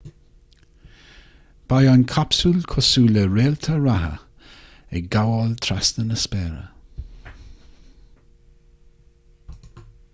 [1.73, 4.09] beidh an capsúl cosúil le réalta reatha
[4.99, 6.65] ag gabháil trasna na spéire